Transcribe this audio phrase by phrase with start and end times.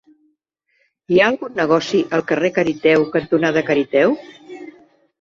[1.15, 4.21] Hi ha algun negoci al carrer Cariteo cantonada Cariteo?